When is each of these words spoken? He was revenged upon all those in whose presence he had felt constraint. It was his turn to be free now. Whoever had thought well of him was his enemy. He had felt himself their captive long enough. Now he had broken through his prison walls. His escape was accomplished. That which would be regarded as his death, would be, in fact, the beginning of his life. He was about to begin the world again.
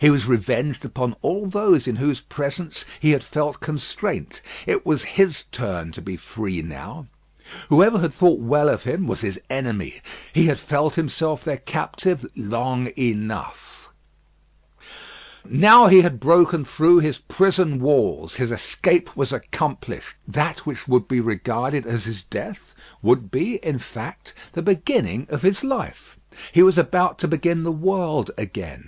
He 0.00 0.10
was 0.10 0.26
revenged 0.26 0.84
upon 0.84 1.14
all 1.22 1.46
those 1.46 1.86
in 1.86 1.94
whose 1.94 2.20
presence 2.20 2.84
he 2.98 3.12
had 3.12 3.22
felt 3.22 3.60
constraint. 3.60 4.40
It 4.66 4.84
was 4.84 5.04
his 5.14 5.44
turn 5.52 5.92
to 5.92 6.02
be 6.02 6.16
free 6.16 6.60
now. 6.60 7.06
Whoever 7.68 8.00
had 8.00 8.12
thought 8.12 8.40
well 8.40 8.68
of 8.68 8.82
him 8.82 9.06
was 9.06 9.20
his 9.20 9.40
enemy. 9.48 10.02
He 10.32 10.46
had 10.46 10.58
felt 10.58 10.96
himself 10.96 11.44
their 11.44 11.58
captive 11.58 12.26
long 12.34 12.90
enough. 12.98 13.90
Now 15.48 15.86
he 15.86 16.00
had 16.00 16.18
broken 16.18 16.64
through 16.64 16.98
his 16.98 17.18
prison 17.18 17.78
walls. 17.78 18.34
His 18.34 18.50
escape 18.50 19.16
was 19.16 19.32
accomplished. 19.32 20.16
That 20.26 20.66
which 20.66 20.88
would 20.88 21.06
be 21.06 21.20
regarded 21.20 21.86
as 21.86 22.06
his 22.06 22.24
death, 22.24 22.74
would 23.02 23.30
be, 23.30 23.58
in 23.62 23.78
fact, 23.78 24.34
the 24.54 24.62
beginning 24.62 25.28
of 25.30 25.42
his 25.42 25.62
life. 25.62 26.18
He 26.50 26.64
was 26.64 26.76
about 26.76 27.20
to 27.20 27.28
begin 27.28 27.62
the 27.62 27.70
world 27.70 28.32
again. 28.36 28.82